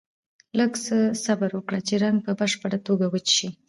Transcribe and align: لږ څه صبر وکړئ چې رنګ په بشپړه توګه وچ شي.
لږ 0.57 0.71
څه 0.85 0.97
صبر 1.25 1.49
وکړئ 1.53 1.81
چې 1.87 1.93
رنګ 2.03 2.17
په 2.25 2.31
بشپړه 2.39 2.77
توګه 2.87 3.05
وچ 3.13 3.27
شي. 3.37 3.49